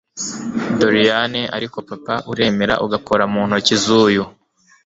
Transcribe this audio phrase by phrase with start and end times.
[0.79, 4.23] Doliane ariko papa uremera ugakora muntoki zuyu